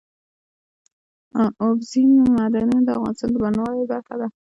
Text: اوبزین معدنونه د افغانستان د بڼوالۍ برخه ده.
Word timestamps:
اوبزین 1.63 2.11
معدنونه 2.35 2.83
د 2.85 2.89
افغانستان 2.97 3.29
د 3.31 3.35
بڼوالۍ 3.43 3.83
برخه 3.93 4.15
ده. 4.21 4.27